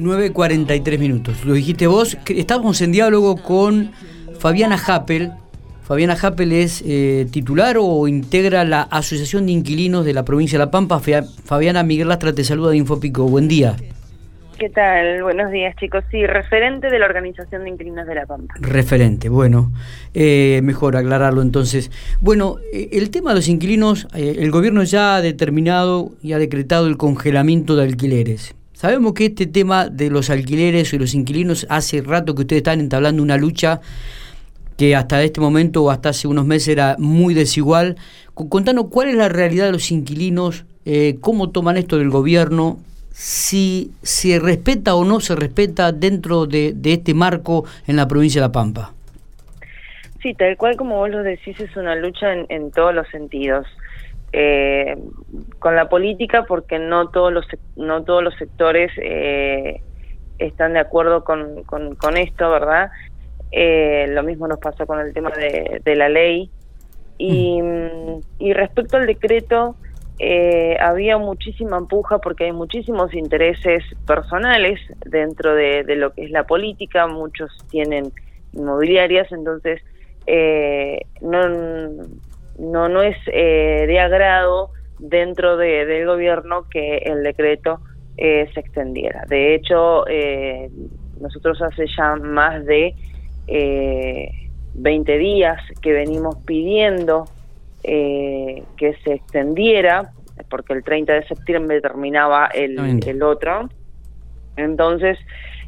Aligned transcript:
9.43 0.00 0.98
minutos. 0.98 1.44
Lo 1.44 1.52
dijiste 1.52 1.86
vos. 1.86 2.16
Estamos 2.26 2.80
en 2.80 2.92
diálogo 2.92 3.36
con 3.36 3.92
Fabiana 4.38 4.78
Happel. 4.86 5.32
Fabiana 5.82 6.16
Happel 6.20 6.52
es 6.52 6.82
eh, 6.86 7.26
titular 7.30 7.76
o 7.78 8.08
integra 8.08 8.64
la 8.64 8.82
Asociación 8.82 9.46
de 9.46 9.52
Inquilinos 9.52 10.04
de 10.04 10.14
la 10.14 10.24
provincia 10.24 10.58
de 10.58 10.64
La 10.64 10.70
Pampa. 10.70 11.00
Fabiana 11.00 11.82
Miguel 11.82 12.08
Lastra 12.08 12.32
te 12.32 12.44
saluda 12.44 12.70
de 12.70 12.78
Infopico. 12.78 13.24
Buen 13.24 13.48
día. 13.48 13.76
¿Qué 14.58 14.68
tal? 14.68 15.22
Buenos 15.22 15.50
días, 15.50 15.74
chicos. 15.76 16.04
Sí, 16.10 16.26
referente 16.26 16.90
de 16.90 16.98
la 16.98 17.06
Organización 17.06 17.64
de 17.64 17.70
Inquilinos 17.70 18.06
de 18.06 18.14
La 18.14 18.26
Pampa. 18.26 18.54
Referente, 18.60 19.28
bueno. 19.28 19.72
Eh, 20.14 20.60
mejor 20.62 20.96
aclararlo 20.96 21.42
entonces. 21.42 21.90
Bueno, 22.20 22.56
eh, 22.72 22.90
el 22.92 23.10
tema 23.10 23.30
de 23.30 23.36
los 23.36 23.48
inquilinos, 23.48 24.06
el 24.14 24.50
gobierno 24.50 24.82
ya 24.82 25.16
ha 25.16 25.22
determinado 25.22 26.12
y 26.22 26.34
ha 26.34 26.38
decretado 26.38 26.86
el 26.86 26.98
congelamiento 26.98 27.74
de 27.74 27.84
alquileres. 27.84 28.54
Sabemos 28.80 29.12
que 29.12 29.26
este 29.26 29.46
tema 29.46 29.90
de 29.90 30.08
los 30.08 30.30
alquileres 30.30 30.94
y 30.94 30.98
los 30.98 31.12
inquilinos 31.12 31.66
hace 31.68 32.00
rato 32.00 32.34
que 32.34 32.40
ustedes 32.40 32.60
están 32.60 32.80
entablando 32.80 33.22
una 33.22 33.36
lucha 33.36 33.82
que 34.78 34.96
hasta 34.96 35.22
este 35.22 35.38
momento 35.38 35.84
o 35.84 35.90
hasta 35.90 36.08
hace 36.08 36.26
unos 36.26 36.46
meses 36.46 36.68
era 36.68 36.96
muy 36.98 37.34
desigual. 37.34 37.96
Contanos 38.32 38.86
cuál 38.90 39.10
es 39.10 39.16
la 39.16 39.28
realidad 39.28 39.66
de 39.66 39.72
los 39.72 39.90
inquilinos, 39.90 40.64
eh, 40.86 41.18
cómo 41.20 41.50
toman 41.50 41.76
esto 41.76 41.98
del 41.98 42.08
gobierno, 42.08 42.78
si 43.10 43.90
se 44.00 44.38
respeta 44.38 44.94
o 44.94 45.04
no 45.04 45.20
se 45.20 45.36
respeta 45.36 45.92
dentro 45.92 46.46
de, 46.46 46.74
este 46.82 47.12
marco 47.12 47.66
en 47.86 47.96
la 47.96 48.08
provincia 48.08 48.40
de 48.40 48.46
La 48.46 48.52
Pampa. 48.52 48.94
Sí, 50.22 50.32
tal 50.32 50.56
cual 50.56 50.76
como 50.76 50.96
vos 50.96 51.10
lo 51.10 51.22
decís, 51.22 51.60
es 51.60 51.76
una 51.76 51.96
lucha 51.96 52.32
en 52.32 52.70
todos 52.70 52.94
los 52.94 53.06
sentidos 53.08 53.66
eh, 54.32 54.96
con 55.58 55.74
la 55.74 55.88
política 55.88 56.44
porque 56.44 56.78
no 56.78 57.08
todos 57.08 57.32
los 57.32 57.46
no 57.76 58.04
todos 58.04 58.22
los 58.22 58.34
sectores 58.36 58.92
eh, 58.96 59.82
están 60.38 60.74
de 60.74 60.80
acuerdo 60.80 61.24
con, 61.24 61.64
con, 61.64 62.16
esto 62.16 62.50
verdad 62.50 62.90
eh, 63.50 64.06
lo 64.08 64.22
mismo 64.22 64.46
nos 64.46 64.58
pasó 64.58 64.86
con 64.86 65.00
el 65.00 65.12
tema 65.12 65.30
de, 65.30 65.96
la 65.96 66.08
ley. 66.08 66.50
Y, 67.18 67.60
y, 68.38 68.52
respecto 68.54 68.96
al 68.96 69.06
decreto 69.06 69.74
eh, 70.18 70.76
había 70.80 71.18
muchísima 71.18 71.76
empuja 71.76 72.18
porque 72.18 72.44
hay 72.44 72.52
muchísimos 72.52 73.12
intereses 73.12 73.84
personales 74.06 74.80
dentro 75.04 75.54
de, 75.54 75.82
de 75.82 75.96
lo 75.96 76.12
que 76.12 76.24
es 76.24 76.30
la 76.30 76.44
política. 76.44 77.06
Muchos 77.08 77.50
tienen 77.70 78.12
inmobiliarias 78.52 79.30
entonces 79.32 79.82
eh, 80.26 81.00
no 81.20 81.42
no, 82.60 82.88
no 82.88 83.02
es 83.02 83.16
eh, 83.26 83.84
de 83.86 84.00
agrado 84.00 84.70
dentro 84.98 85.56
de, 85.56 85.86
del 85.86 86.06
gobierno 86.06 86.68
que 86.68 86.98
el 86.98 87.22
decreto 87.22 87.80
eh, 88.16 88.48
se 88.52 88.60
extendiera. 88.60 89.24
De 89.28 89.54
hecho, 89.54 90.06
eh, 90.06 90.70
nosotros 91.20 91.60
hace 91.62 91.86
ya 91.96 92.16
más 92.16 92.64
de 92.66 92.94
20 94.74 95.18
días 95.18 95.60
que 95.82 95.92
venimos 95.92 96.36
pidiendo 96.44 97.24
que 97.82 98.96
se 99.02 99.14
extendiera, 99.14 100.12
porque 100.48 100.74
el 100.74 100.84
30 100.84 101.14
de 101.14 101.26
septiembre 101.26 101.80
terminaba 101.80 102.46
el, 102.54 102.78
el 103.04 103.22
otro. 103.22 103.68
Entonces, 104.56 105.18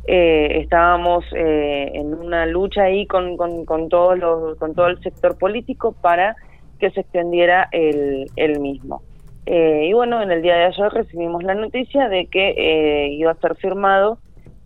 estábamos 0.05 1.25
en 1.33 2.15
una 2.15 2.47
lucha 2.47 2.85
ahí 2.85 3.07
con, 3.07 3.37
con, 3.37 3.65
con, 3.65 3.89
todos 3.89 4.19
los, 4.19 4.59
con 4.59 4.75
todo 4.75 4.89
el 4.89 5.01
sector 5.03 5.37
político 5.39 5.93
para 6.01 6.37
que 6.83 6.91
se 6.91 7.03
extendiera 7.03 7.69
el, 7.71 8.59
mismo. 8.59 9.03
Eh, 9.47 9.87
y 9.89 9.93
bueno, 9.93 10.21
en 10.21 10.33
el 10.33 10.43
día 10.43 10.57
de 10.57 10.65
ayer 10.65 10.93
recibimos 10.93 11.45
la 11.45 11.55
noticia 11.55 12.09
de 12.09 12.27
que 12.27 12.55
eh, 12.57 13.09
iba 13.13 13.31
a 13.31 13.37
ser 13.37 13.55
firmado 13.55 14.19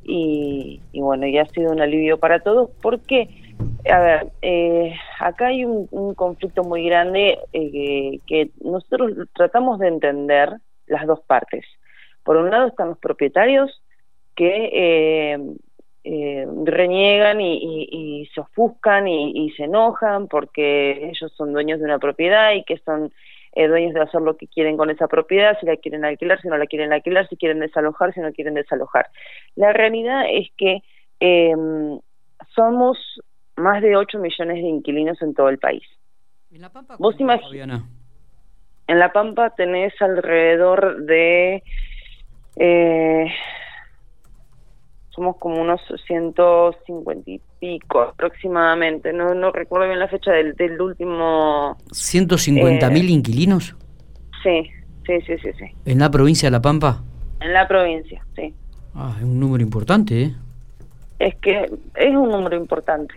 y, 0.02 0.80
bueno, 0.94 1.26
ya 1.26 1.42
ha 1.42 1.48
sido 1.48 1.72
un 1.72 1.82
alivio 1.82 2.18
para 2.18 2.38
todos 2.38 2.70
porque, 2.80 3.28
a 3.92 3.98
ver, 3.98 4.28
eh, 4.40 4.94
acá 5.20 5.48
hay 5.48 5.66
un, 5.66 6.14
conflicto 6.14 6.64
muy 6.64 6.86
grande 6.86 7.38
que 7.52 8.50
nosotros 8.64 9.12
tratamos 9.34 9.78
de 9.78 9.88
entender 9.88 10.54
las 10.86 11.06
dos 11.06 11.20
partes. 11.20 11.66
Por 12.24 12.38
un 12.38 12.50
lado 12.50 12.68
están 12.68 12.88
los 12.88 12.98
propietarios 12.98 13.82
que 14.34 15.36
eh, 16.08 16.46
reniegan 16.64 17.40
y, 17.40 18.28
se 18.32 18.40
ofuscan 18.40 19.08
y, 19.08 19.50
se 19.56 19.64
enojan 19.64 20.28
porque 20.28 21.10
ellos 21.10 21.32
son 21.36 21.52
dueños 21.52 21.80
de 21.80 21.86
una 21.86 21.98
propiedad 21.98 22.52
y 22.52 22.62
que 22.62 22.78
son 22.78 23.12
eh, 23.54 23.66
dueños 23.66 23.92
de 23.92 24.02
hacer 24.02 24.20
lo 24.20 24.36
que 24.36 24.46
quieren 24.46 24.76
con 24.76 24.88
esa 24.88 25.08
propiedad, 25.08 25.58
si 25.58 25.66
la 25.66 25.76
quieren 25.76 26.04
alquilar, 26.04 26.40
si 26.40 26.46
no 26.46 26.58
la 26.58 26.66
quieren 26.66 26.92
alquilar, 26.92 27.28
si 27.28 27.36
quieren 27.36 27.58
desalojar, 27.58 28.14
si 28.14 28.20
no 28.20 28.32
quieren 28.32 28.54
desalojar. 28.54 29.08
La 29.56 29.72
realidad 29.72 30.26
es 30.30 30.48
que 30.56 30.84
em, 31.18 31.98
somos 32.54 32.98
más 33.56 33.82
de 33.82 33.96
8 33.96 34.20
millones 34.20 34.62
de 34.62 34.68
inquilinos 34.68 35.20
en 35.22 35.34
todo 35.34 35.48
el 35.48 35.58
país. 35.58 35.82
¿En 36.52 36.60
La 36.60 36.70
Pampa? 36.70 36.94
¿Vos 37.00 37.16
En 37.18 38.98
La 39.00 39.12
Pampa 39.12 39.50
tenés 39.50 40.00
alrededor 40.00 41.04
de... 41.04 41.64
Eh, 42.58 43.26
somos 45.16 45.36
como 45.38 45.60
unos 45.60 45.80
150 46.06 47.30
y 47.30 47.40
pico 47.58 48.02
aproximadamente, 48.02 49.12
no, 49.12 49.34
no 49.34 49.50
recuerdo 49.50 49.86
bien 49.86 49.98
la 49.98 50.08
fecha 50.08 50.30
del, 50.30 50.54
del 50.54 50.80
último... 50.80 51.76
¿150 51.88 52.90
mil 52.92 53.08
eh, 53.08 53.12
inquilinos? 53.12 53.74
Sí, 54.42 54.70
sí, 55.06 55.20
sí, 55.26 55.38
sí, 55.42 55.50
sí. 55.58 55.64
¿En 55.86 55.98
la 55.98 56.10
provincia 56.10 56.46
de 56.46 56.50
La 56.52 56.62
Pampa? 56.62 57.02
En 57.40 57.52
la 57.52 57.66
provincia, 57.66 58.24
sí. 58.36 58.54
Ah, 58.94 59.14
es 59.16 59.24
un 59.24 59.40
número 59.40 59.64
importante, 59.64 60.22
¿eh? 60.22 60.34
Es 61.18 61.34
que 61.36 61.64
es 61.94 62.14
un 62.14 62.30
número 62.30 62.56
importante. 62.56 63.14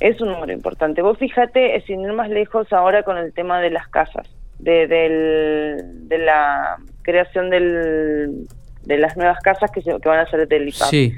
Es 0.00 0.20
un 0.20 0.28
número 0.28 0.52
importante. 0.52 1.02
Vos 1.02 1.18
fíjate, 1.18 1.82
sin 1.86 2.00
ir 2.00 2.12
más 2.12 2.30
lejos 2.30 2.72
ahora 2.72 3.02
con 3.02 3.18
el 3.18 3.32
tema 3.32 3.60
de 3.60 3.70
las 3.70 3.88
casas, 3.88 4.26
de, 4.58 4.86
del, 4.86 6.08
de 6.08 6.18
la 6.18 6.78
creación 7.02 7.50
del 7.50 8.48
de 8.88 8.98
las 8.98 9.16
nuevas 9.16 9.38
casas 9.40 9.70
que, 9.70 9.82
se, 9.82 9.90
que 10.00 10.08
van 10.08 10.20
a 10.20 10.30
ser 10.30 10.48
del 10.48 10.68
IPAP. 10.68 10.88
Sí. 10.88 11.14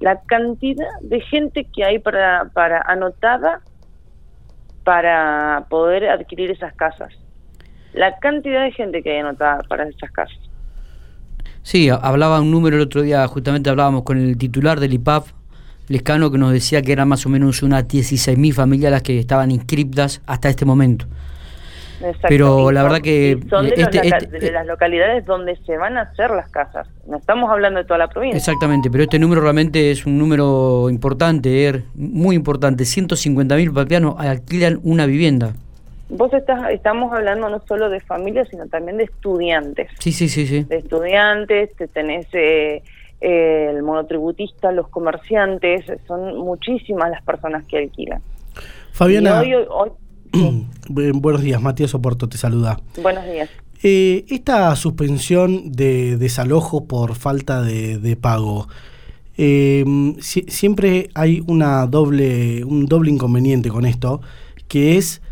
La 0.00 0.20
cantidad 0.22 0.88
de 1.02 1.20
gente 1.20 1.66
que 1.72 1.84
hay 1.84 1.98
para, 1.98 2.50
para 2.54 2.80
anotada 2.80 3.60
para 4.84 5.66
poder 5.68 6.08
adquirir 6.08 6.50
esas 6.50 6.74
casas. 6.74 7.12
La 7.92 8.18
cantidad 8.18 8.64
de 8.64 8.72
gente 8.72 9.02
que 9.02 9.12
hay 9.12 9.18
anotada 9.18 9.60
para 9.68 9.86
esas 9.86 10.10
casas. 10.10 10.38
Sí, 11.62 11.90
hablaba 11.90 12.40
un 12.40 12.50
número 12.50 12.76
el 12.76 12.82
otro 12.82 13.02
día, 13.02 13.26
justamente 13.28 13.68
hablábamos 13.68 14.04
con 14.04 14.16
el 14.16 14.38
titular 14.38 14.80
del 14.80 14.94
IPAP, 14.94 15.26
Lescano, 15.88 16.30
que 16.30 16.38
nos 16.38 16.52
decía 16.52 16.80
que 16.80 16.92
eran 16.92 17.08
más 17.08 17.26
o 17.26 17.28
menos 17.28 17.62
unas 17.62 17.86
16.000 17.86 18.54
familias 18.54 18.92
las 18.92 19.02
que 19.02 19.18
estaban 19.18 19.50
inscriptas 19.50 20.22
hasta 20.24 20.48
este 20.48 20.64
momento. 20.64 21.06
Pero 22.28 22.70
la 22.70 22.82
verdad 22.82 23.00
que... 23.00 23.38
Son 23.48 23.66
este, 23.66 23.82
este, 23.82 24.26
de, 24.26 24.52
las 24.52 24.66
localidades 24.66 25.24
donde 25.26 25.56
se 25.66 25.76
van 25.76 25.96
a 25.96 26.02
hacer 26.02 26.30
las 26.30 26.50
casas. 26.50 26.88
No 27.06 27.18
estamos 27.18 27.50
hablando 27.50 27.80
de 27.80 27.84
toda 27.84 27.98
la 27.98 28.08
provincia. 28.08 28.38
Exactamente, 28.38 28.90
pero 28.90 29.04
este 29.04 29.18
número 29.18 29.40
realmente 29.40 29.90
es 29.90 30.06
un 30.06 30.18
número 30.18 30.88
importante, 30.88 31.66
er, 31.66 31.82
muy 31.94 32.36
importante. 32.36 32.84
150.000 32.84 33.74
papianos 33.74 34.14
alquilan 34.18 34.80
una 34.82 35.06
vivienda. 35.06 35.52
Vos 36.08 36.32
estás, 36.32 36.70
estamos 36.70 37.12
hablando 37.12 37.48
no 37.48 37.62
solo 37.68 37.88
de 37.88 38.00
familias, 38.00 38.48
sino 38.50 38.66
también 38.66 38.96
de 38.96 39.04
estudiantes. 39.04 39.88
Sí, 39.98 40.12
sí, 40.12 40.28
sí. 40.28 40.46
sí. 40.46 40.64
De 40.64 40.78
estudiantes, 40.78 41.74
te 41.76 41.86
tenés 41.86 42.26
eh, 42.32 42.82
el 43.20 43.82
monotributista, 43.82 44.72
los 44.72 44.88
comerciantes, 44.88 45.84
son 46.08 46.38
muchísimas 46.38 47.10
las 47.10 47.22
personas 47.22 47.64
que 47.66 47.78
alquilan. 47.78 48.22
Fabiana... 48.92 49.42
Buenos 50.88 51.42
días, 51.42 51.60
Matías 51.60 51.94
Oporto 51.94 52.28
te 52.28 52.38
saluda. 52.38 52.80
Buenos 53.00 53.24
días. 53.24 53.48
Eh, 53.82 54.24
esta 54.28 54.74
suspensión 54.76 55.72
de 55.72 56.16
desalojo 56.18 56.84
por 56.84 57.14
falta 57.14 57.62
de, 57.62 58.18
pago, 58.20 58.68
eh, 59.38 59.84
siempre 60.20 61.08
hay 61.14 61.42
una 61.46 61.86
doble, 61.86 62.62
un 62.64 62.86
doble 62.86 63.10
inconveniente 63.10 63.70
con 63.70 63.86
esto, 63.86 64.20
que 64.68 64.98
es 64.98 65.22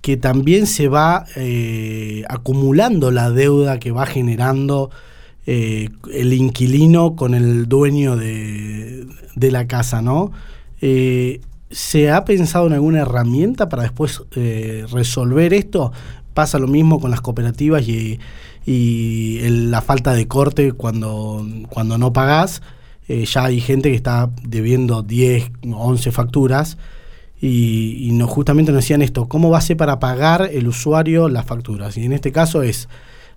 que 0.00 0.16
también 0.16 0.66
se 0.66 0.88
va 0.88 1.26
eh, 1.36 2.24
acumulando 2.28 3.10
la 3.10 3.30
deuda 3.30 3.78
que 3.78 3.92
va 3.92 4.06
generando 4.06 4.90
el 5.46 6.34
inquilino 6.34 7.16
con 7.16 7.32
el 7.32 7.68
dueño 7.68 8.16
de, 8.16 9.06
de 9.34 9.50
la 9.50 9.66
casa, 9.66 10.02
¿no? 10.02 10.30
¿Se 11.70 12.10
ha 12.10 12.24
pensado 12.24 12.66
en 12.66 12.72
alguna 12.72 13.00
herramienta 13.00 13.68
para 13.68 13.82
después 13.82 14.22
eh, 14.36 14.86
resolver 14.90 15.52
esto? 15.52 15.92
Pasa 16.34 16.58
lo 16.58 16.66
mismo 16.66 17.00
con 17.00 17.10
las 17.10 17.20
cooperativas 17.20 17.86
y, 17.86 18.18
la 18.66 19.80
falta 19.80 20.12
de 20.12 20.28
corte 20.28 20.72
cuando, 20.72 21.46
cuando 21.68 21.98
no 21.98 22.12
pagás. 22.12 22.62
Eh, 23.08 23.24
ya 23.24 23.44
hay 23.44 23.60
gente 23.60 23.90
que 23.90 23.96
está 23.96 24.30
debiendo 24.42 25.02
10, 25.02 25.50
11 25.72 26.12
facturas 26.12 26.76
y, 27.40 28.10
no, 28.12 28.26
justamente 28.26 28.72
nos 28.72 28.82
decían 28.82 29.00
esto, 29.00 29.28
¿cómo 29.28 29.48
va 29.48 29.58
a 29.58 29.62
ser 29.62 29.76
para 29.78 29.98
pagar 29.98 30.50
el 30.52 30.68
usuario 30.68 31.28
las 31.28 31.46
facturas? 31.46 31.96
Y 31.96 32.04
en 32.04 32.12
este 32.12 32.32
caso 32.32 32.62
es, 32.62 32.88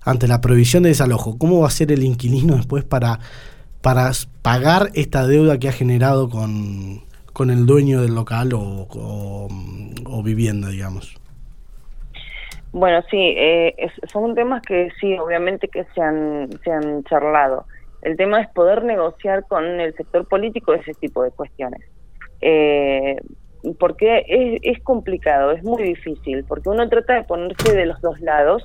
ante 0.01 0.27
la 0.27 0.41
prohibición 0.41 0.83
de 0.83 0.89
desalojo, 0.89 1.37
¿cómo 1.37 1.59
va 1.61 1.67
a 1.67 1.71
ser 1.71 1.91
el 1.91 2.03
inquilino 2.03 2.55
después 2.55 2.83
para 2.83 3.19
para 3.81 4.11
pagar 4.41 4.91
esta 4.93 5.27
deuda 5.27 5.57
que 5.59 5.67
ha 5.67 5.71
generado 5.71 6.29
con, 6.29 7.01
con 7.33 7.49
el 7.49 7.65
dueño 7.65 8.01
del 8.01 8.15
local 8.15 8.53
o, 8.53 8.87
o, 8.89 10.23
vivienda, 10.23 10.69
digamos. 10.69 11.15
Bueno, 12.71 13.01
sí, 13.09 13.17
eh, 13.37 13.75
son 14.11 14.35
temas 14.35 14.61
que 14.61 14.89
sí, 14.99 15.17
obviamente 15.17 15.67
que 15.67 15.85
se 15.95 16.01
han, 16.01 16.49
se 16.63 16.71
han 16.71 17.03
charlado. 17.03 17.65
El 18.01 18.17
tema 18.17 18.41
es 18.41 18.49
poder 18.49 18.83
negociar 18.83 19.45
con 19.47 19.63
el 19.79 19.93
sector 19.95 20.27
político 20.27 20.73
ese 20.73 20.93
tipo 20.93 21.23
de 21.23 21.31
cuestiones. 21.31 21.81
Eh, 22.41 23.17
porque 23.79 24.25
es, 24.27 24.59
es 24.63 24.83
complicado, 24.83 25.51
es 25.51 25.63
muy 25.63 25.83
difícil, 25.83 26.43
porque 26.47 26.69
uno 26.69 26.87
trata 26.89 27.15
de 27.15 27.23
ponerse 27.23 27.75
de 27.75 27.85
los 27.85 28.01
dos 28.01 28.19
lados, 28.21 28.63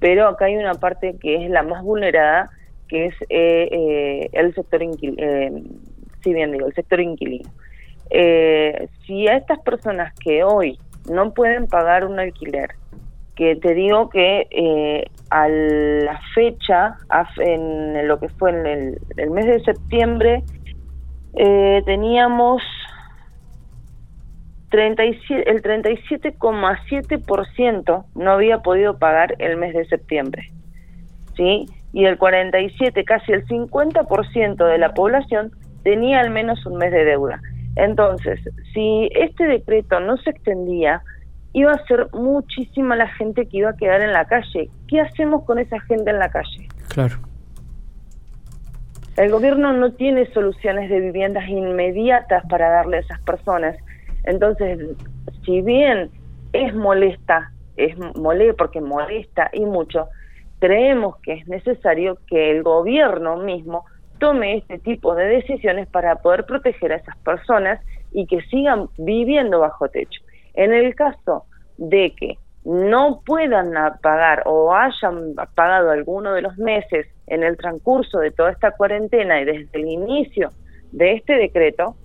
pero 0.00 0.26
acá 0.26 0.46
hay 0.46 0.56
una 0.56 0.74
parte 0.74 1.16
que 1.20 1.44
es 1.44 1.50
la 1.50 1.62
más 1.62 1.82
vulnerada, 1.82 2.50
que 2.88 3.06
es 3.06 3.14
eh, 3.28 3.68
eh, 3.70 4.30
el 4.32 4.54
sector 4.54 4.82
inquilino, 4.82 5.62
si 6.22 6.32
bien 6.32 6.52
digo, 6.52 6.66
el 6.66 6.74
sector 6.74 7.00
inquilino. 7.00 7.50
Si 8.12 9.28
a 9.28 9.36
estas 9.36 9.58
personas 9.60 10.12
que 10.18 10.44
hoy 10.44 10.78
no 11.10 11.32
pueden 11.32 11.66
pagar 11.66 12.04
un 12.04 12.18
alquiler, 12.18 12.70
que 13.34 13.56
te 13.56 13.74
digo 13.74 14.10
que 14.10 15.06
a 15.30 15.48
la 15.48 16.20
fecha, 16.34 16.98
en 17.38 18.06
lo 18.06 18.20
que 18.20 18.28
fue 18.28 18.50
en 18.50 18.98
el, 19.16 19.30
mes 19.30 19.46
de 19.46 19.64
septiembre, 19.64 20.42
teníamos 21.32 22.62
37, 24.72 25.48
el 25.50 25.62
37,7% 25.62 28.04
no 28.14 28.32
había 28.32 28.58
podido 28.58 28.98
pagar 28.98 29.36
el 29.38 29.56
mes 29.58 29.74
de 29.74 29.84
septiembre. 29.84 30.50
¿Sí? 31.36 31.66
Y 31.92 32.06
el 32.06 32.18
47, 32.18 33.04
casi 33.04 33.30
el 33.32 33.46
50% 33.46 34.66
de 34.66 34.78
la 34.78 34.94
población 34.94 35.52
tenía 35.84 36.20
al 36.20 36.30
menos 36.30 36.64
un 36.64 36.78
mes 36.78 36.90
de 36.90 37.04
deuda. 37.04 37.42
Entonces, 37.76 38.40
si 38.72 39.08
este 39.14 39.44
decreto 39.44 40.00
no 40.00 40.16
se 40.18 40.30
extendía, 40.30 41.02
iba 41.52 41.72
a 41.72 41.86
ser 41.86 42.08
muchísima 42.12 42.96
la 42.96 43.08
gente 43.08 43.46
que 43.46 43.58
iba 43.58 43.70
a 43.70 43.76
quedar 43.76 44.00
en 44.02 44.12
la 44.12 44.24
calle. 44.26 44.68
¿Qué 44.88 45.00
hacemos 45.00 45.44
con 45.44 45.58
esa 45.58 45.80
gente 45.80 46.10
en 46.10 46.18
la 46.18 46.30
calle? 46.30 46.68
Claro. 46.88 47.16
El 49.16 49.30
gobierno 49.30 49.72
no 49.74 49.92
tiene 49.92 50.26
soluciones 50.32 50.88
de 50.88 51.00
viviendas 51.00 51.46
inmediatas 51.48 52.44
para 52.48 52.70
darle 52.70 52.98
a 52.98 53.00
esas 53.00 53.20
personas. 53.22 53.76
Entonces, 54.24 54.78
si 55.44 55.60
bien 55.60 56.10
es 56.52 56.74
molesta, 56.74 57.52
es 57.76 57.96
mole 58.16 58.54
porque 58.54 58.80
molesta 58.80 59.50
y 59.52 59.64
mucho, 59.66 60.08
creemos 60.60 61.16
que 61.18 61.34
es 61.34 61.48
necesario 61.48 62.18
que 62.26 62.50
el 62.52 62.62
gobierno 62.62 63.36
mismo 63.36 63.84
tome 64.22 64.58
este 64.58 64.78
tipo 64.78 65.16
de 65.16 65.26
decisiones 65.26 65.88
para 65.88 66.14
poder 66.14 66.46
proteger 66.46 66.92
a 66.92 66.96
esas 66.96 67.16
personas 67.24 67.80
y 68.12 68.28
que 68.28 68.40
sigan 68.42 68.86
viviendo 68.96 69.58
bajo 69.58 69.88
techo. 69.88 70.22
En 70.54 70.72
el 70.72 70.94
caso 70.94 71.46
de 71.76 72.14
que 72.14 72.38
no 72.64 73.22
puedan 73.26 73.72
pagar 74.00 74.44
o 74.46 74.72
hayan 74.72 75.34
pagado 75.56 75.90
alguno 75.90 76.34
de 76.34 76.42
los 76.42 76.56
meses 76.56 77.08
en 77.26 77.42
el 77.42 77.56
transcurso 77.56 78.20
de 78.20 78.30
toda 78.30 78.52
esta 78.52 78.70
cuarentena 78.70 79.40
y 79.40 79.44
desde 79.44 79.68
el 79.72 79.88
inicio 79.88 80.52
de 80.92 81.14
este 81.14 81.34
decreto, 81.34 81.96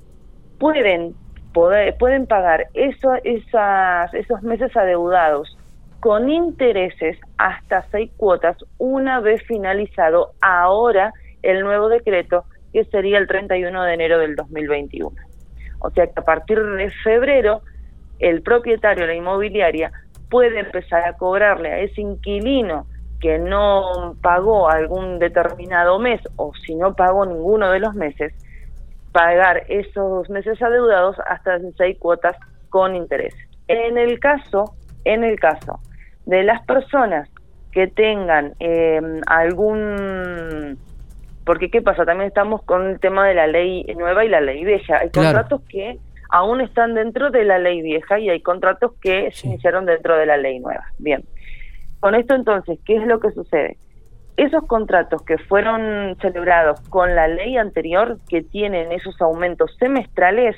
pueden 0.58 1.14
pueden 1.54 2.28
pagar 2.28 2.68
eso, 2.74 3.14
esos 3.24 4.44
meses 4.44 4.76
adeudados 4.76 5.56
con 6.00 6.30
intereses 6.30 7.18
hasta 7.38 7.86
seis 7.92 8.12
cuotas 8.18 8.58
una 8.78 9.20
vez 9.20 9.42
finalizado 9.44 10.32
ahora 10.42 11.14
el 11.48 11.62
nuevo 11.62 11.90
decreto 11.90 12.46
que 12.74 12.84
sería 12.86 13.18
el 13.18 13.28
31 13.28 13.84
de 13.84 13.94
enero 13.94 14.20
del 14.20 14.36
2021. 14.36 15.16
O 15.80 15.90
sea 15.92 16.08
que 16.08 16.20
a 16.20 16.24
partir 16.24 16.62
de 16.62 16.90
febrero 17.04 17.62
el 18.20 18.42
propietario 18.42 19.04
de 19.06 19.14
la 19.14 19.16
inmobiliaria 19.16 19.92
puede 20.30 20.60
empezar 20.60 21.08
a 21.08 21.14
cobrarle 21.14 21.72
a 21.72 21.80
ese 21.80 22.02
inquilino 22.02 22.88
que 23.20 23.40
no 23.40 24.16
pagó 24.22 24.70
algún 24.70 25.20
determinado 25.20 26.00
mes 26.00 26.22
o 26.36 26.52
si 26.66 26.76
no 26.76 26.96
pagó 26.96 27.26
ninguno 27.26 27.72
de 27.72 27.80
los 27.80 27.96
meses, 27.96 28.34
pagar 29.12 29.64
esos 29.70 30.30
meses 30.30 30.62
adeudados 30.62 31.16
hasta 31.26 31.56
en 31.56 31.74
seis 31.76 31.98
cuotas 31.98 32.36
con 32.70 32.96
interés. 32.96 33.34
En 33.68 33.98
el 33.98 34.20
caso, 34.20 34.76
en 35.06 35.24
el 35.24 35.40
caso 35.40 35.80
de 36.26 36.44
las 36.44 36.64
personas 36.66 37.30
que 37.72 37.88
tengan 37.88 38.54
eh, 38.60 39.02
algún 39.28 40.78
porque 41.48 41.72
qué 41.72 41.82
pasa 41.82 42.06
también 42.06 42.28
estamos 42.28 42.62
con 42.62 42.86
el 42.86 43.00
tema 43.00 43.28
de 43.28 43.34
la 43.34 43.48
ley 43.48 43.84
nueva 43.98 44.24
y 44.24 44.30
la 44.30 44.42
ley 44.42 44.64
vieja. 44.64 45.00
Hay 45.02 45.10
contratos 45.10 45.62
que 45.68 45.98
aún 46.30 46.62
están 46.62 46.94
dentro 46.94 47.32
de 47.32 47.44
la 47.44 47.58
ley 47.58 47.82
vieja 47.82 48.20
y 48.20 48.30
hay 48.30 48.42
contratos 48.42 48.92
que 49.02 49.32
se 49.32 49.48
iniciaron 49.48 49.88
dentro 49.88 50.16
de 50.16 50.28
la 50.28 50.38
ley 50.38 50.60
nueva. 50.60 50.86
Bien. 51.00 51.24
Con 52.00 52.14
esto 52.14 52.36
entonces 52.36 52.78
qué 52.86 52.98
es 52.98 53.08
lo 53.08 53.20
que 53.20 53.32
sucede 53.32 53.78
esos 54.38 54.68
contratos 54.68 55.24
que 55.24 55.40
fueron 55.40 56.16
celebrados 56.22 56.80
con 56.90 57.16
la 57.16 57.28
ley 57.28 57.58
anterior, 57.58 58.20
que 58.30 58.44
tienen 58.44 58.92
esos 58.92 59.20
aumentos 59.20 59.76
semestrales, 59.80 60.56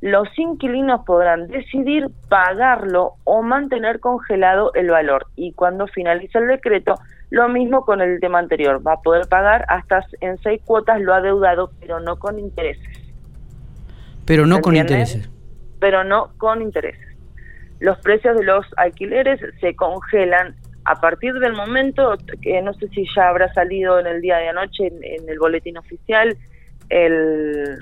los 0.00 0.26
inquilinos 0.36 1.02
podrán 1.06 1.46
decidir 1.46 2.08
pagarlo 2.28 3.12
o 3.24 3.42
mantener 3.42 4.00
congelado 4.00 4.72
el 4.74 4.90
valor. 4.90 5.26
Y 5.36 5.52
cuando 5.52 5.86
finalice 5.86 6.38
el 6.38 6.48
decreto, 6.48 6.94
lo 7.30 7.48
mismo 7.48 7.84
con 7.84 8.00
el 8.00 8.20
tema 8.20 8.40
anterior, 8.40 8.84
va 8.86 8.94
a 8.94 9.00
poder 9.00 9.28
pagar 9.28 9.64
hasta 9.68 10.04
en 10.20 10.36
seis 10.38 10.60
cuotas 10.64 11.00
lo 11.00 11.14
adeudado, 11.14 11.70
pero 11.80 12.00
no 12.00 12.18
con 12.18 12.38
intereses. 12.38 12.88
Pero 14.26 14.46
no 14.46 14.60
con 14.60 14.76
intereses. 14.76 15.30
Pero 15.78 16.04
no 16.04 16.32
con 16.38 16.60
intereses. 16.60 17.16
Los 17.78 17.98
precios 17.98 18.36
de 18.36 18.44
los 18.44 18.66
alquileres 18.76 19.40
se 19.60 19.74
congelan 19.74 20.56
a 20.84 21.00
partir 21.00 21.34
del 21.34 21.52
momento, 21.52 22.16
que 22.42 22.60
no 22.62 22.74
sé 22.74 22.88
si 22.88 23.06
ya 23.14 23.28
habrá 23.28 23.52
salido 23.54 24.00
en 24.00 24.06
el 24.06 24.20
día 24.20 24.38
de 24.38 24.48
anoche 24.48 24.88
en, 24.88 25.28
el 25.28 25.38
boletín 25.38 25.78
oficial 25.78 26.36
el, 26.88 27.78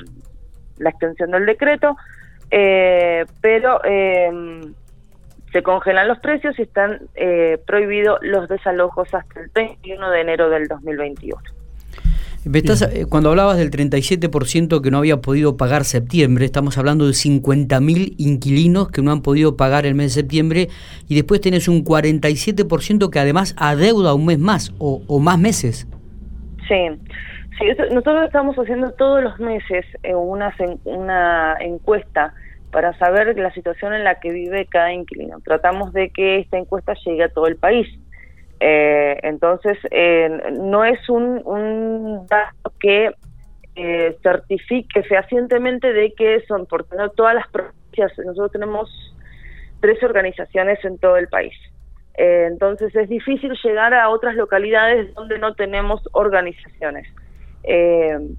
la 0.76 0.90
extensión 0.90 1.30
del 1.30 1.46
decreto, 1.46 1.96
eh, 2.50 3.24
pero 3.40 3.80
eh, 3.84 4.30
se 5.52 5.62
congelan 5.62 6.08
los 6.08 6.18
precios 6.18 6.58
y 6.58 6.62
están 6.62 7.00
eh, 7.14 7.58
prohibidos 7.66 8.18
los 8.22 8.48
desalojos 8.48 9.12
hasta 9.14 9.40
el 9.40 9.50
31 9.50 10.10
de 10.10 10.20
enero 10.20 10.50
del 10.50 10.68
2021. 10.68 11.40
Eh, 12.44 13.06
cuando 13.10 13.30
hablabas 13.30 13.58
del 13.58 13.70
37% 13.70 14.80
que 14.80 14.90
no 14.90 14.98
había 14.98 15.18
podido 15.18 15.56
pagar 15.56 15.84
septiembre, 15.84 16.44
estamos 16.44 16.78
hablando 16.78 17.06
de 17.06 17.12
50.000 17.12 18.14
inquilinos 18.16 18.90
que 18.90 19.02
no 19.02 19.10
han 19.10 19.22
podido 19.22 19.56
pagar 19.56 19.84
el 19.84 19.94
mes 19.94 20.14
de 20.14 20.22
septiembre 20.22 20.68
y 21.08 21.14
después 21.16 21.40
tenés 21.40 21.68
un 21.68 21.84
47% 21.84 23.10
que 23.10 23.18
además 23.18 23.54
adeuda 23.58 24.14
un 24.14 24.26
mes 24.26 24.38
más 24.38 24.72
o, 24.78 25.18
más 25.18 25.38
meses. 25.38 25.88
Sí, 26.68 26.88
sí 27.58 27.64
nosotros 27.90 28.24
estamos 28.24 28.56
haciendo 28.56 28.92
todos 28.92 29.22
los 29.22 29.38
meses 29.40 29.84
eh, 30.02 30.14
una, 30.14 30.54
una 30.84 31.56
encuesta 31.60 32.32
para 32.70 32.96
saber 32.98 33.36
la 33.38 33.52
situación 33.52 33.94
en 33.94 34.04
la 34.04 34.20
que 34.20 34.30
vive 34.30 34.66
cada 34.66 34.92
inquilino. 34.92 35.40
Tratamos 35.40 35.92
de 35.92 36.10
que 36.10 36.38
esta 36.38 36.58
encuesta 36.58 36.94
llegue 37.04 37.24
a 37.24 37.28
todo 37.28 37.46
el 37.46 37.56
país 37.56 37.88
eh, 38.60 39.18
entonces, 39.22 39.78
eh, 39.90 40.28
no 40.58 40.84
es 40.84 41.08
un, 41.08 42.26
dato 42.28 42.72
que 42.80 43.10
eh, 43.76 44.16
certifique 44.22 45.02
fehacientemente 45.04 45.92
de 45.92 46.12
que 46.12 46.40
son, 46.46 46.66
porque 46.66 46.96
no 46.96 47.10
todas 47.10 47.34
las 47.34 47.48
provincias, 47.48 48.12
nosotros 48.18 48.52
tenemos 48.52 49.14
tres 49.80 50.02
organizaciones 50.02 50.84
en 50.84 50.98
todo 50.98 51.16
el 51.16 51.28
país. 51.28 51.54
Eh, 52.16 52.46
entonces 52.50 52.94
es 52.96 53.08
difícil 53.08 53.52
llegar 53.62 53.94
a 53.94 54.08
otras 54.08 54.34
localidades 54.34 55.14
donde 55.14 55.38
no 55.38 55.54
tenemos 55.54 56.02
organizaciones. 56.12 57.06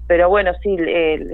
pero 0.06 0.28
bueno, 0.28 0.52
sí, 0.62 0.76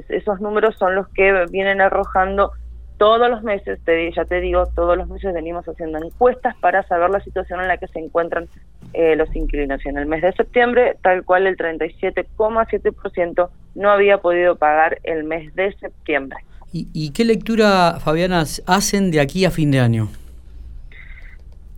esos 0.08 0.40
números 0.40 0.76
son 0.76 0.94
los 0.94 1.08
que 1.08 1.46
vienen 1.50 1.80
arrojando 1.80 2.52
todos 2.98 3.28
los 3.28 3.42
meses, 3.42 3.78
te, 3.84 4.10
ya 4.12 4.24
te 4.24 4.40
digo, 4.40 4.66
todos 4.74 4.96
los 4.96 5.08
meses 5.08 5.34
venimos 5.34 5.66
haciendo 5.66 5.98
encuestas 5.98 6.56
para 6.56 6.82
saber 6.84 7.10
la 7.10 7.20
situación 7.20 7.60
en 7.60 7.68
la 7.68 7.76
que 7.76 7.88
se 7.88 7.98
encuentran 7.98 8.48
eh, 8.94 9.16
los 9.16 9.34
inquilinos. 9.36 9.84
Y 9.84 9.88
en 9.88 9.98
el 9.98 10.06
mes 10.06 10.22
de 10.22 10.32
septiembre, 10.32 10.96
tal 11.02 11.24
cual 11.24 11.46
el 11.46 11.56
37,7% 11.56 13.48
no 13.74 13.90
había 13.90 14.18
podido 14.18 14.56
pagar 14.56 14.98
el 15.02 15.24
mes 15.24 15.54
de 15.54 15.74
septiembre. 15.74 16.38
¿Y, 16.72 17.10
qué 17.12 17.24
lectura, 17.24 17.98
Fabiana, 18.00 18.44
hacen 18.66 19.10
de 19.10 19.20
aquí 19.20 19.46
a 19.46 19.50
fin 19.50 19.70
de 19.70 19.80
año? 19.80 20.08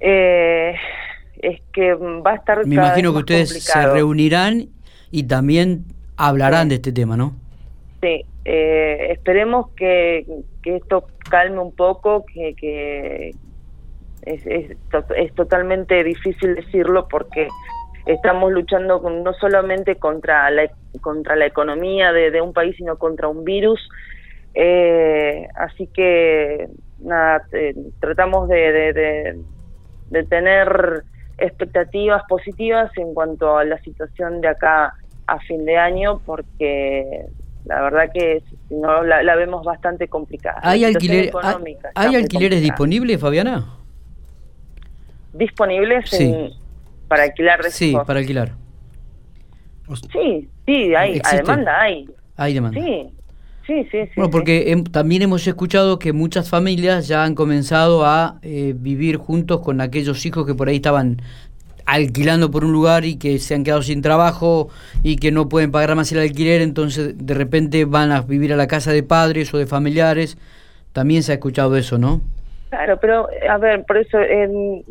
Eh, 0.01 0.75
es 1.41 1.61
que 1.73 1.95
va 1.95 2.33
a 2.33 2.35
estar... 2.35 2.67
Me 2.67 2.75
imagino 2.75 3.13
que 3.13 3.19
ustedes 3.19 3.63
se 3.63 3.87
reunirán 3.87 4.71
y 5.13 5.25
también 5.25 5.85
hablarán 6.17 6.69
de 6.69 6.77
este 6.77 6.91
tema, 6.91 7.17
¿no? 7.17 7.37
Sí, 8.00 8.25
eh, 8.45 9.09
esperemos 9.11 9.71
que, 9.71 10.25
que, 10.62 10.76
esto 10.76 11.05
calme 11.28 11.59
un 11.59 11.75
poco, 11.75 12.25
que, 12.33 12.55
que 12.55 13.31
es, 14.23 14.47
es, 14.47 14.76
es, 15.17 15.35
totalmente 15.35 16.05
difícil 16.05 16.55
decirlo 16.55 17.09
porque 17.09 17.49
estamos 18.07 18.52
luchando 18.52 19.00
no 19.00 19.33
solamente 19.35 19.97
contra 19.97 20.49
la, 20.50 20.71
contra 21.00 21.35
la 21.35 21.47
economía 21.47 22.12
de, 22.12 22.40
un 22.40 22.52
país, 22.52 22.76
sino 22.76 22.99
contra 22.99 23.26
un 23.26 23.45
virus. 23.45 23.81
Eh, 24.55 25.49
así 25.57 25.88
que 25.88 26.69
nada, 27.00 27.43
tratamos 28.00 28.49
de, 28.49 29.37
de, 30.11 30.23
tener 30.25 31.02
expectativas 31.37 32.23
positivas 32.28 32.90
en 32.97 33.12
cuanto 33.12 33.57
a 33.57 33.64
la 33.64 33.78
situación 33.83 34.40
de 34.40 34.49
acá 34.49 34.95
a 35.26 35.38
fin 35.40 35.64
de 35.64 35.76
año, 35.76 36.21
porque 36.25 37.26
la 37.69 37.83
verdad 37.83 38.11
que 38.13 38.43
no 38.71 39.05
la, 39.05 39.37
vemos 39.37 39.65
bastante 39.65 40.09
complicada. 40.09 40.59
¿Hay, 40.63 40.85
alquiler, 40.85 41.31
¿hay, 41.95 42.17
alquileres 42.17 42.63
disponibles, 42.63 43.21
Fabiana? 43.21 43.67
¿Disponibles 45.35 46.11
para 47.07 47.25
alquilar? 47.25 47.63
Sí, 47.71 47.95
para 48.07 48.21
alquilar. 48.21 48.53
Sí, 50.13 50.49
sí, 50.67 50.95
hay, 50.95 51.21
demanda 51.37 51.81
hay. 51.81 52.09
Hay 52.37 52.55
demanda. 52.55 52.81
Sí, 52.81 53.11
Sí, 53.67 53.87
sí, 53.91 53.99
sí. 54.05 54.11
Bueno, 54.17 54.31
porque 54.31 54.83
también 54.91 55.21
hemos 55.21 55.47
escuchado 55.47 55.99
que 55.99 56.15
muchas 56.15 56.49
familias 56.49 57.07
ya 57.07 57.23
han 57.23 57.35
comenzado 57.35 58.07
a 58.07 58.39
eh, 58.41 58.73
vivir 58.75 59.19
juntos 59.19 59.61
con 59.61 59.83
aquellos 59.83 60.25
hijos 60.25 60.47
que 60.47 60.55
por 60.55 60.71
ahí 60.71 60.77
estaban 60.77 61.21
alquilando 61.88 62.50
por 62.50 62.64
un 62.64 62.73
lugar 62.73 63.07
y 63.07 63.18
que 63.18 63.38
se 63.38 63.54
han 63.54 63.64
quedado 63.64 63.80
sin 63.80 64.02
trabajo 64.02 64.68
y 65.02 65.16
que 65.16 65.33
no 65.33 65.49
pueden 65.49 65.73
pagar 65.73 65.97
más 65.97 66.12
el 66.12 66.18
alquiler, 66.18 66.61
entonces 66.61 67.14
de 67.16 67.35
repente 67.35 67.87
van 67.87 68.12
a 68.12 68.21
vivir 68.21 68.52
a 68.52 68.57
la 68.57 68.66
casa 68.66 68.92
de 68.92 69.02
padres 69.02 69.52
o 69.54 69.59
de 69.59 69.66
familiares. 69.66 70.37
También 70.92 71.23
se 71.23 71.33
ha 71.33 71.37
escuchado 71.37 71.76
eso, 71.76 71.97
¿no? 71.97 72.21
Claro, 72.68 72.99
pero 73.00 73.26
a 73.49 73.57
ver, 73.57 73.85
por 73.85 73.97
eso 73.97 74.18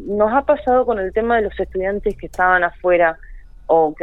nos 0.08 0.34
ha 0.34 0.42
pasado 0.42 0.88
con 0.88 0.98
el 0.98 1.14
tema 1.14 1.36
de 1.36 1.44
los 1.44 1.60
estudiantes 1.60 2.18
que 2.18 2.26
estaban 2.26 2.64
afuera 2.64 3.16
o 3.68 3.94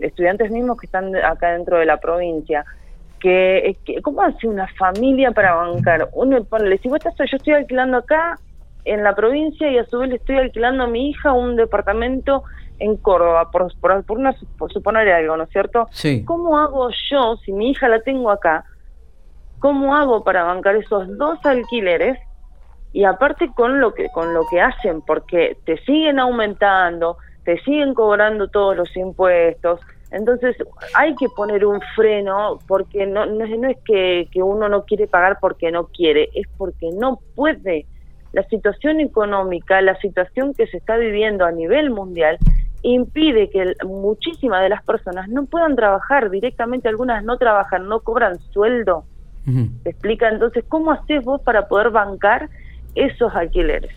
estudiantes 0.00 0.50
mismos 0.50 0.78
que 0.80 0.86
están 0.86 1.14
acá 1.16 1.52
dentro 1.52 1.78
de 1.78 1.84
la 1.84 1.98
provincia 1.98 2.64
que, 3.20 3.76
que 3.84 4.00
¿cómo 4.00 4.22
hace 4.22 4.46
una 4.46 4.66
familia 4.78 5.32
para 5.32 5.54
bancar? 5.54 6.08
Uno, 6.12 6.42
ponle, 6.44 6.78
si 6.78 6.88
vos 6.88 6.98
estás, 7.04 7.30
yo 7.30 7.36
estoy 7.36 7.54
alquilando 7.54 7.98
acá 7.98 8.38
en 8.90 9.02
la 9.02 9.14
provincia 9.14 9.70
y 9.70 9.78
a 9.78 9.84
su 9.86 9.98
vez 9.98 10.10
le 10.10 10.16
estoy 10.16 10.36
alquilando 10.36 10.84
a 10.84 10.86
mi 10.86 11.10
hija 11.10 11.32
un 11.32 11.56
departamento 11.56 12.44
en 12.78 12.96
Córdoba, 12.96 13.50
por, 13.50 13.72
por, 13.80 14.04
por, 14.04 14.18
una, 14.18 14.34
por 14.56 14.72
suponer 14.72 15.08
algo, 15.10 15.36
¿no 15.36 15.44
es 15.44 15.50
cierto? 15.50 15.86
Sí. 15.90 16.24
¿Cómo 16.24 16.58
hago 16.58 16.90
yo, 17.10 17.36
si 17.44 17.52
mi 17.52 17.70
hija 17.70 17.88
la 17.88 18.00
tengo 18.02 18.30
acá, 18.30 18.64
cómo 19.58 19.96
hago 19.96 20.22
para 20.22 20.44
bancar 20.44 20.76
esos 20.76 21.16
dos 21.18 21.38
alquileres? 21.44 22.18
Y 22.92 23.04
aparte 23.04 23.50
con 23.54 23.80
lo 23.80 23.92
que 23.94 24.08
con 24.10 24.32
lo 24.32 24.46
que 24.46 24.60
hacen, 24.60 25.02
porque 25.02 25.56
te 25.64 25.76
siguen 25.84 26.18
aumentando, 26.18 27.18
te 27.44 27.60
siguen 27.62 27.94
cobrando 27.94 28.48
todos 28.48 28.76
los 28.76 28.96
impuestos, 28.96 29.80
entonces 30.10 30.56
hay 30.94 31.14
que 31.16 31.28
poner 31.28 31.66
un 31.66 31.80
freno 31.94 32.58
porque 32.66 33.06
no, 33.06 33.26
no, 33.26 33.44
es 33.44 33.76
que, 33.84 34.28
que 34.32 34.42
uno 34.42 34.68
no 34.68 34.84
quiere 34.84 35.06
pagar 35.06 35.38
porque 35.40 35.70
no 35.70 35.88
quiere, 35.88 36.30
es 36.34 36.46
porque 36.56 36.88
no 36.94 37.20
puede. 37.34 37.86
La 38.32 38.42
situación 38.44 39.00
económica, 39.00 39.80
la 39.80 39.96
situación 40.00 40.54
que 40.54 40.66
se 40.66 40.76
está 40.76 40.96
viviendo 40.96 41.44
a 41.44 41.52
nivel 41.52 41.90
mundial 41.90 42.38
impide 42.82 43.50
que 43.50 43.74
muchísimas 43.84 44.62
de 44.62 44.68
las 44.68 44.84
personas 44.84 45.28
no 45.28 45.46
puedan 45.46 45.76
trabajar 45.76 46.30
directamente, 46.30 46.88
algunas 46.88 47.24
no 47.24 47.38
trabajan, 47.38 47.88
no 47.88 48.00
cobran 48.00 48.38
sueldo. 48.52 49.04
¿Te 49.82 49.90
explica? 49.90 50.28
Entonces, 50.28 50.62
¿cómo 50.68 50.92
haces 50.92 51.24
vos 51.24 51.40
para 51.40 51.68
poder 51.68 51.88
bancar 51.88 52.50
esos 52.98 53.34
alquileres? 53.34 53.90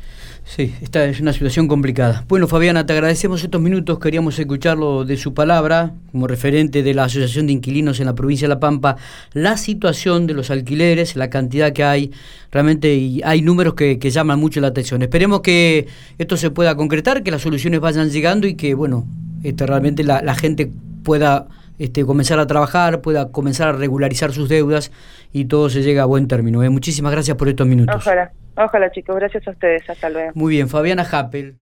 Sí, 0.44 0.76
esta 0.82 1.06
es 1.06 1.22
una 1.22 1.34
situación 1.34 1.68
complicada. 1.68 2.26
Bueno, 2.28 2.48
Fabiana, 2.48 2.86
te 2.86 2.94
agradecemos 2.94 3.44
estos 3.44 3.62
minutos. 3.62 4.00
Queríamos 4.00 4.38
escucharlo 4.38 5.06
de 5.06 5.16
su 5.16 5.34
palabra, 5.34 5.92
como 6.12 6.28
referente 6.28 6.84
de 6.84 6.94
la 6.94 7.06
Asociación 7.06 7.48
de 7.48 7.54
Inquilinos 7.54 8.00
en 8.00 8.08
la 8.08 8.16
provincia 8.16 8.48
de 8.48 8.56
La 8.56 8.60
Pampa, 8.60 8.98
la 9.34 9.56
situación 9.56 10.28
de 10.28 10.34
los 10.34 10.50
alquileres, 10.50 11.16
la 11.16 11.30
cantidad 11.30 11.72
que 11.74 11.84
hay. 11.84 12.12
Realmente 12.52 13.22
hay 13.24 13.42
números 13.42 13.76
que, 13.76 13.98
llaman 13.98 14.40
mucho 14.40 14.60
la 14.60 14.68
atención. 14.68 15.02
Esperemos 15.04 15.42
que 15.42 15.88
esto 16.18 16.36
se 16.36 16.50
pueda 16.50 16.76
concretar, 16.76 17.24
que 17.24 17.32
las 17.32 17.44
soluciones 17.44 17.80
vayan 17.80 18.10
llegando 18.10 18.48
y 18.48 18.56
que, 18.56 18.74
bueno, 18.74 19.06
este, 19.44 19.66
realmente 19.66 20.04
la, 20.04 20.36
gente 20.36 20.70
pueda 21.04 21.48
este, 21.80 22.04
comenzar 22.04 22.40
a 22.40 22.48
trabajar, 22.48 23.02
pueda 23.02 23.32
comenzar 23.32 23.70
a 23.70 23.74
regularizar 23.74 24.34
sus 24.34 24.50
deudas 24.50 24.92
y 25.32 25.46
todo 25.46 25.70
se 25.70 25.82
llegue 25.82 26.00
a 26.00 26.06
buen 26.06 26.28
término. 26.28 26.64
¿eh? 26.64 26.70
Muchísimas 26.70 27.12
gracias 27.12 27.38
por 27.38 27.48
estos 27.48 27.68
minutos. 27.68 27.96
Ojalá. 27.96 28.34
Ojalá, 28.56 28.92
chicos. 28.92 29.16
Gracias 29.16 29.48
a 29.48 29.52
ustedes. 29.52 29.90
Hasta 29.90 30.10
luego. 30.10 30.32
Muy 30.36 30.54
bien, 30.56 30.70
Fabiana 30.70 31.08
Happel. 31.10 31.56